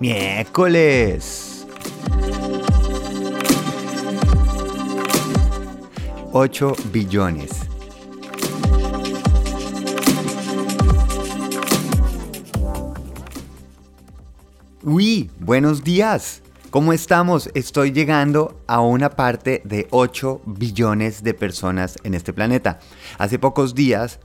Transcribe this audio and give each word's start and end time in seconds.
Miércoles. 0.00 1.66
8 6.32 6.76
billones. 6.90 7.50
Uy, 14.82 15.30
buenos 15.38 15.84
días. 15.84 16.40
¿Cómo 16.70 16.94
estamos? 16.94 17.50
Estoy 17.52 17.92
llegando 17.92 18.58
a 18.66 18.80
una 18.80 19.10
parte 19.10 19.60
de 19.66 19.86
8 19.90 20.40
billones 20.46 21.22
de 21.22 21.34
personas 21.34 21.98
en 22.04 22.14
este 22.14 22.32
planeta. 22.32 22.78
Hace 23.18 23.38
pocos 23.38 23.74
días, 23.74 24.18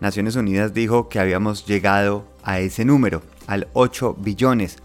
Naciones 0.00 0.36
Unidas 0.36 0.72
dijo 0.72 1.08
que 1.08 1.18
habíamos 1.18 1.66
llegado 1.66 2.24
a 2.44 2.60
ese 2.60 2.84
número, 2.84 3.22
al 3.48 3.66
8 3.72 4.14
billones. 4.20 4.76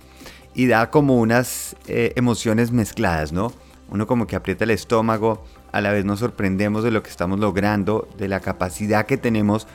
Y 0.54 0.68
da 0.68 0.90
como 0.90 1.18
unas 1.18 1.76
eh, 1.88 2.14
emociones 2.16 2.72
mezcladas, 2.72 3.32
¿no? 3.32 3.54
Uno 3.90 4.08
como 4.08 4.28
que 4.28 4.36
aprieta 4.36 4.64
el 4.64 4.72
estómago, 4.72 5.44
a 5.72 5.82
la 5.82 5.92
vez 5.92 6.06
nos 6.06 6.20
sorprendemos 6.20 6.84
de 6.84 6.92
lo 6.92 7.04
que 7.04 7.10
estamos 7.10 7.40
logrando, 7.40 8.08
de 8.18 8.28
la 8.28 8.40
capacidad 8.40 9.06
que 9.06 9.18
tenemos 9.18 9.68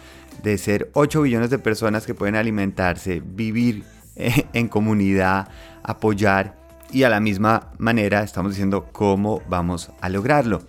de 0.43 0.59
ser 0.59 0.91
8 0.95 1.23
billones 1.23 1.51
de 1.51 1.59
personas 1.59 2.07
que 2.07 2.15
pueden 2.15 2.37
alimentarse, 2.37 3.23
vivir 3.25 3.85
eh, 4.17 4.47
en 4.53 4.69
comunidad, 4.69 5.49
apoyar 5.83 6.57
y 6.93 7.03
a 7.03 7.11
la 7.11 7.21
misma 7.21 7.73
manera 7.79 8.23
estamos 8.23 8.53
diciendo 8.53 8.89
cómo 8.93 9.43
vamos 9.49 9.91
a 10.01 10.09
lograrlo. 10.09 10.63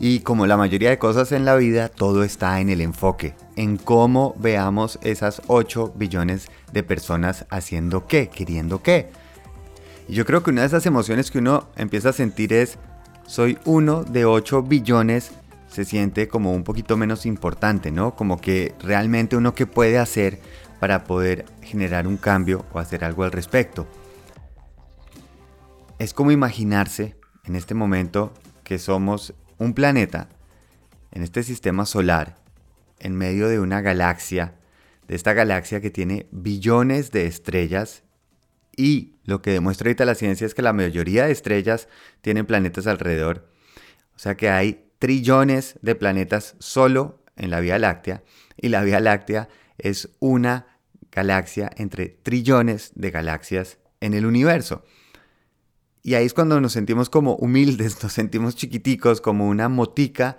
Y 0.00 0.20
como 0.20 0.46
la 0.46 0.56
mayoría 0.56 0.90
de 0.90 0.98
cosas 0.98 1.32
en 1.32 1.44
la 1.44 1.54
vida, 1.54 1.88
todo 1.88 2.24
está 2.24 2.60
en 2.60 2.68
el 2.68 2.80
enfoque, 2.80 3.34
en 3.56 3.76
cómo 3.76 4.34
veamos 4.38 4.98
esas 5.02 5.40
8 5.46 5.92
billones 5.94 6.48
de 6.72 6.82
personas 6.82 7.46
haciendo 7.48 8.06
qué, 8.06 8.28
queriendo 8.28 8.82
qué. 8.82 9.10
Y 10.08 10.14
yo 10.14 10.24
creo 10.24 10.42
que 10.42 10.50
una 10.50 10.62
de 10.62 10.66
esas 10.66 10.86
emociones 10.86 11.30
que 11.30 11.38
uno 11.38 11.68
empieza 11.76 12.10
a 12.10 12.12
sentir 12.12 12.52
es, 12.52 12.78
soy 13.26 13.58
uno 13.64 14.04
de 14.04 14.24
8 14.24 14.62
billones, 14.62 15.32
se 15.68 15.84
siente 15.84 16.28
como 16.28 16.52
un 16.52 16.62
poquito 16.62 16.96
menos 16.96 17.26
importante, 17.26 17.90
¿no? 17.90 18.14
Como 18.14 18.40
que 18.40 18.74
realmente 18.80 19.36
uno 19.36 19.54
qué 19.54 19.66
puede 19.66 19.98
hacer 19.98 20.40
para 20.78 21.04
poder 21.04 21.46
generar 21.62 22.06
un 22.06 22.16
cambio 22.16 22.64
o 22.72 22.78
hacer 22.78 23.04
algo 23.04 23.24
al 23.24 23.32
respecto. 23.32 23.86
Es 25.98 26.12
como 26.12 26.30
imaginarse 26.30 27.16
en 27.44 27.56
este 27.56 27.74
momento 27.74 28.32
que 28.62 28.78
somos 28.78 29.34
un 29.58 29.74
planeta 29.74 30.28
en 31.12 31.22
este 31.22 31.42
sistema 31.42 31.86
solar, 31.86 32.36
en 32.98 33.14
medio 33.14 33.48
de 33.48 33.60
una 33.60 33.80
galaxia, 33.80 34.56
de 35.08 35.14
esta 35.14 35.32
galaxia 35.32 35.80
que 35.80 35.90
tiene 35.90 36.26
billones 36.32 37.12
de 37.12 37.26
estrellas 37.26 38.02
y 38.76 39.13
lo 39.24 39.42
que 39.42 39.52
demuestra 39.52 39.88
ahorita 39.88 40.04
la 40.04 40.14
ciencia 40.14 40.46
es 40.46 40.54
que 40.54 40.62
la 40.62 40.72
mayoría 40.72 41.26
de 41.26 41.32
estrellas 41.32 41.88
tienen 42.20 42.46
planetas 42.46 42.86
alrededor. 42.86 43.48
O 44.14 44.18
sea 44.18 44.36
que 44.36 44.50
hay 44.50 44.90
trillones 44.98 45.78
de 45.82 45.94
planetas 45.94 46.56
solo 46.58 47.22
en 47.36 47.50
la 47.50 47.60
Vía 47.60 47.78
Láctea 47.78 48.22
y 48.56 48.68
la 48.68 48.82
Vía 48.82 49.00
Láctea 49.00 49.48
es 49.78 50.10
una 50.20 50.78
galaxia 51.10 51.70
entre 51.76 52.08
trillones 52.08 52.92
de 52.94 53.10
galaxias 53.10 53.78
en 54.00 54.14
el 54.14 54.26
universo. 54.26 54.84
Y 56.02 56.14
ahí 56.14 56.26
es 56.26 56.34
cuando 56.34 56.60
nos 56.60 56.72
sentimos 56.72 57.08
como 57.08 57.34
humildes, 57.36 58.00
nos 58.02 58.12
sentimos 58.12 58.56
chiquiticos, 58.56 59.20
como 59.20 59.48
una 59.48 59.68
motica 59.68 60.38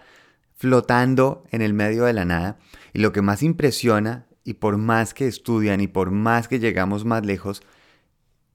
flotando 0.54 1.44
en 1.52 1.62
el 1.62 1.74
medio 1.74 2.06
de 2.06 2.14
la 2.14 2.24
nada. 2.24 2.60
Y 2.94 3.00
lo 3.00 3.12
que 3.12 3.22
más 3.22 3.42
impresiona, 3.42 4.28
y 4.44 4.54
por 4.54 4.78
más 4.78 5.14
que 5.16 5.28
estudian 5.28 5.82
y 5.82 5.88
por 5.88 6.12
más 6.12 6.48
que 6.48 6.60
llegamos 6.60 7.04
más 7.04 7.26
lejos, 7.26 7.64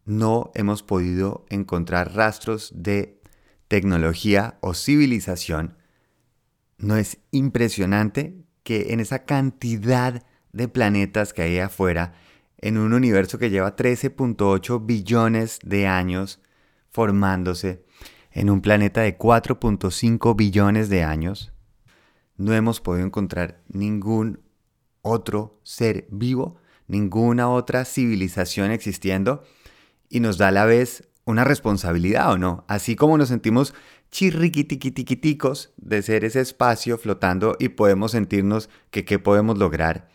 no 0.04 0.50
hemos 0.54 0.82
podido 0.82 1.46
encontrar 1.50 2.14
rastros 2.14 2.72
de 2.74 3.20
tecnología 3.68 4.58
o 4.60 4.74
civilización. 4.74 5.76
¿No 6.78 6.96
es 6.96 7.18
impresionante 7.30 8.42
que 8.62 8.92
en 8.92 9.00
esa 9.00 9.24
cantidad 9.24 10.24
de 10.52 10.68
planetas 10.68 11.32
que 11.32 11.42
hay 11.42 11.58
afuera, 11.58 12.14
en 12.58 12.78
un 12.78 12.92
universo 12.92 13.38
que 13.38 13.50
lleva 13.50 13.76
13.8 13.76 14.84
billones 14.84 15.58
de 15.62 15.86
años, 15.86 16.40
formándose 16.90 17.84
en 18.32 18.50
un 18.50 18.60
planeta 18.60 19.02
de 19.02 19.16
4.5 19.16 20.36
billones 20.36 20.88
de 20.88 21.04
años, 21.04 21.52
no 22.36 22.54
hemos 22.54 22.80
podido 22.80 23.06
encontrar 23.06 23.62
ningún 23.68 24.40
otro 25.02 25.60
ser 25.62 26.06
vivo, 26.10 26.56
ninguna 26.86 27.48
otra 27.48 27.84
civilización 27.84 28.70
existiendo 28.70 29.44
y 30.10 30.20
nos 30.20 30.36
da 30.36 30.48
a 30.48 30.52
la 30.52 30.66
vez 30.66 31.08
una 31.24 31.44
responsabilidad 31.44 32.32
o 32.32 32.36
no, 32.36 32.64
así 32.68 32.96
como 32.96 33.16
nos 33.16 33.28
sentimos 33.28 33.72
chirriquitiquiticos 34.10 35.72
de 35.78 36.02
ser 36.02 36.26
ese 36.26 36.40
espacio 36.40 36.98
flotando 36.98 37.56
y 37.58 37.70
podemos 37.70 38.10
sentirnos 38.10 38.68
que 38.90 39.06
qué 39.06 39.18
podemos 39.18 39.56
lograr, 39.56 40.10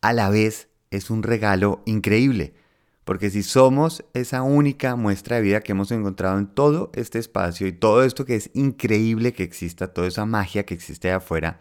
a 0.00 0.12
la 0.12 0.30
vez 0.30 0.68
es 0.90 1.10
un 1.10 1.22
regalo 1.22 1.82
increíble 1.84 2.54
porque 3.10 3.28
si 3.30 3.42
somos 3.42 4.04
esa 4.14 4.42
única 4.42 4.94
muestra 4.94 5.34
de 5.34 5.42
vida 5.42 5.62
que 5.62 5.72
hemos 5.72 5.90
encontrado 5.90 6.38
en 6.38 6.46
todo 6.46 6.92
este 6.94 7.18
espacio 7.18 7.66
y 7.66 7.72
todo 7.72 8.04
esto 8.04 8.24
que 8.24 8.36
es 8.36 8.50
increíble 8.54 9.32
que 9.32 9.42
exista, 9.42 9.92
toda 9.92 10.06
esa 10.06 10.26
magia 10.26 10.64
que 10.64 10.74
existe 10.74 11.10
afuera, 11.10 11.60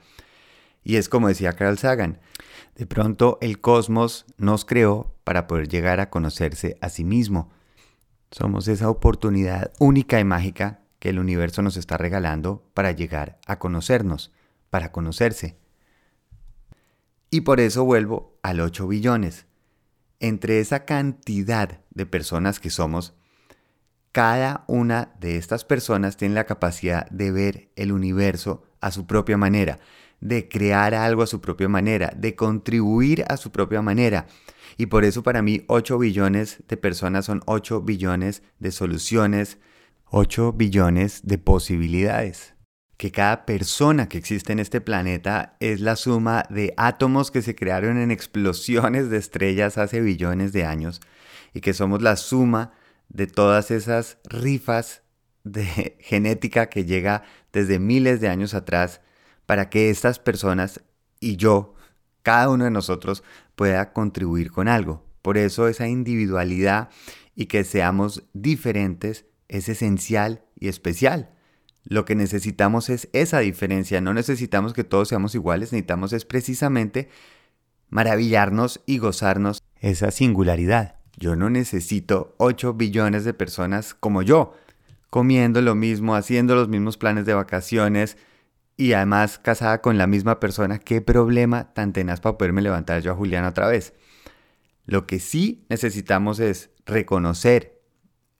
y 0.83 0.97
es 0.97 1.09
como 1.09 1.27
decía 1.27 1.53
Carl 1.53 1.79
Sagan, 1.79 2.19
de 2.75 2.85
pronto 2.85 3.39
el 3.41 3.59
cosmos 3.61 4.27
nos 4.37 4.63
creó 4.63 5.15
para 5.29 5.45
poder 5.45 5.67
llegar 5.67 5.99
a 5.99 6.09
conocerse 6.09 6.79
a 6.81 6.89
sí 6.89 7.03
mismo. 7.03 7.51
Somos 8.31 8.67
esa 8.67 8.89
oportunidad 8.89 9.71
única 9.77 10.19
y 10.19 10.23
mágica 10.23 10.79
que 10.97 11.09
el 11.09 11.19
universo 11.19 11.61
nos 11.61 11.77
está 11.77 11.97
regalando 11.97 12.67
para 12.73 12.93
llegar 12.93 13.39
a 13.45 13.59
conocernos, 13.59 14.31
para 14.71 14.91
conocerse. 14.91 15.55
Y 17.29 17.41
por 17.41 17.59
eso 17.59 17.83
vuelvo 17.85 18.39
al 18.41 18.59
8 18.59 18.87
billones 18.87 19.45
entre 20.19 20.61
esa 20.61 20.83
cantidad 20.85 21.79
de 21.91 22.05
personas 22.07 22.59
que 22.59 22.71
somos, 22.71 23.13
cada 24.11 24.63
una 24.65 25.13
de 25.19 25.37
estas 25.37 25.63
personas 25.63 26.17
tiene 26.17 26.33
la 26.33 26.45
capacidad 26.45 27.07
de 27.11 27.29
ver 27.29 27.69
el 27.75 27.91
universo 27.91 28.63
a 28.81 28.89
su 28.89 29.05
propia 29.05 29.37
manera, 29.37 29.77
de 30.21 30.47
crear 30.47 30.93
algo 30.93 31.23
a 31.23 31.27
su 31.27 31.41
propia 31.41 31.69
manera, 31.69 32.13
de 32.15 32.35
contribuir 32.35 33.25
a 33.27 33.37
su 33.37 33.51
propia 33.51 33.81
manera. 33.81 34.27
Y 34.77 34.87
por 34.87 35.03
eso 35.03 35.23
para 35.23 35.41
mí 35.41 35.63
8 35.67 35.97
billones 35.97 36.63
de 36.67 36.77
personas 36.77 37.25
son 37.25 37.41
8 37.45 37.81
billones 37.81 38.43
de 38.59 38.71
soluciones, 38.71 39.57
8 40.05 40.53
billones 40.53 41.21
de 41.23 41.37
posibilidades 41.37 42.53
que 42.99 43.11
cada 43.11 43.45
persona 43.45 44.09
que 44.09 44.17
existe 44.17 44.51
en 44.51 44.59
este 44.59 44.81
planeta 44.81 45.55
es 45.61 45.79
la 45.79 45.95
suma 45.95 46.43
de 46.49 46.73
átomos 46.75 47.31
que 47.31 47.41
se 47.41 47.55
crearon 47.55 47.97
en 47.97 48.11
explosiones 48.11 49.09
de 49.09 49.15
estrellas 49.15 49.77
hace 49.77 50.01
billones 50.01 50.51
de 50.51 50.65
años 50.65 50.99
y 51.53 51.61
que 51.61 51.73
somos 51.73 52.01
la 52.01 52.17
suma 52.17 52.73
de 53.07 53.25
todas 53.25 53.71
esas 53.71 54.17
rifas 54.25 55.03
de 55.45 55.95
genética 56.01 56.65
que 56.65 56.83
llega 56.83 57.23
desde 57.53 57.79
miles 57.79 58.19
de 58.19 58.27
años 58.27 58.53
atrás 58.53 58.99
para 59.49 59.71
que 59.71 59.89
estas 59.89 60.19
personas 60.19 60.83
y 61.19 61.35
yo, 61.35 61.73
cada 62.21 62.51
uno 62.51 62.65
de 62.65 62.69
nosotros, 62.69 63.23
pueda 63.55 63.93
contribuir 63.93 64.51
con 64.51 64.67
algo. 64.67 65.03
Por 65.23 65.39
eso 65.39 65.67
esa 65.67 65.87
individualidad 65.87 66.89
y 67.33 67.47
que 67.47 67.63
seamos 67.63 68.21
diferentes 68.33 69.25
es 69.47 69.67
esencial 69.67 70.43
y 70.59 70.67
especial. 70.67 71.31
Lo 71.83 72.05
que 72.05 72.13
necesitamos 72.13 72.91
es 72.91 73.09
esa 73.11 73.39
diferencia, 73.39 74.01
no 74.01 74.13
necesitamos 74.13 74.73
que 74.73 74.83
todos 74.83 75.07
seamos 75.07 75.33
iguales, 75.33 75.71
necesitamos 75.71 76.13
es 76.13 76.25
precisamente 76.25 77.09
maravillarnos 77.89 78.81
y 78.85 78.99
gozarnos 78.99 79.63
esa 79.81 80.11
singularidad. 80.11 80.97
Yo 81.17 81.35
no 81.35 81.49
necesito 81.49 82.35
8 82.37 82.75
billones 82.75 83.25
de 83.25 83.33
personas 83.33 83.95
como 83.95 84.21
yo, 84.21 84.53
comiendo 85.09 85.59
lo 85.63 85.73
mismo, 85.73 86.13
haciendo 86.13 86.53
los 86.53 86.69
mismos 86.69 86.97
planes 86.97 87.25
de 87.25 87.33
vacaciones 87.33 88.15
y 88.79 88.93
además 88.93 89.39
casada 89.39 89.81
con 89.81 89.97
la 89.97 90.07
misma 90.07 90.39
persona. 90.39 90.79
¿Qué 90.79 91.01
problema 91.01 91.73
tan 91.73 91.91
tenaz 91.91 92.21
para 92.21 92.37
poderme 92.37 92.61
levantar 92.61 93.01
yo 93.01 93.11
a 93.11 93.15
Juliana 93.15 93.49
otra 93.49 93.67
vez? 93.67 93.93
Lo 94.85 95.05
que 95.05 95.19
sí 95.19 95.65
necesitamos 95.67 96.39
es 96.39 96.69
reconocer 96.85 97.81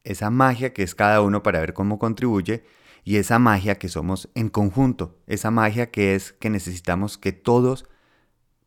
esa 0.06 0.30
magia 0.30 0.72
que 0.72 0.82
es 0.82 0.96
cada 0.96 1.20
uno 1.20 1.44
para 1.44 1.60
ver 1.60 1.74
cómo 1.74 2.00
contribuye 2.00 2.64
y 3.04 3.18
esa 3.18 3.38
magia 3.38 3.76
que 3.76 3.90
somos 3.90 4.30
en 4.34 4.48
conjunto, 4.48 5.20
esa 5.28 5.52
magia 5.52 5.92
que 5.92 6.16
es 6.16 6.32
que 6.32 6.50
necesitamos 6.50 7.18
que 7.18 7.34
todos 7.34 7.86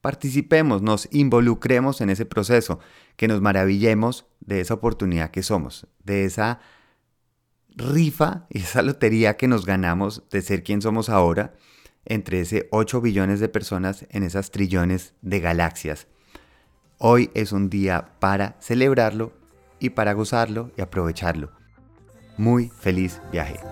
participemos, 0.02 0.82
nos 0.82 1.08
involucremos 1.10 2.02
en 2.02 2.10
ese 2.10 2.26
proceso, 2.26 2.80
que 3.16 3.28
nos 3.28 3.40
maravillemos 3.40 4.26
de 4.40 4.60
esa 4.60 4.74
oportunidad 4.74 5.30
que 5.30 5.42
somos, 5.42 5.86
de 6.04 6.26
esa 6.26 6.60
rifa 7.76 8.46
y 8.50 8.60
esa 8.60 8.82
lotería 8.82 9.36
que 9.36 9.48
nos 9.48 9.66
ganamos 9.66 10.22
de 10.30 10.42
ser 10.42 10.62
quien 10.62 10.82
somos 10.82 11.08
ahora 11.08 11.54
entre 12.04 12.40
ese 12.40 12.68
8 12.70 13.00
billones 13.00 13.40
de 13.40 13.48
personas 13.48 14.06
en 14.10 14.22
esas 14.22 14.50
trillones 14.50 15.14
de 15.22 15.40
galaxias. 15.40 16.08
Hoy 16.98 17.30
es 17.34 17.52
un 17.52 17.70
día 17.70 18.12
para 18.18 18.56
celebrarlo 18.60 19.32
y 19.78 19.90
para 19.90 20.12
gozarlo 20.12 20.70
y 20.76 20.82
aprovecharlo. 20.82 21.50
Muy 22.36 22.68
feliz 22.80 23.20
viaje. 23.30 23.71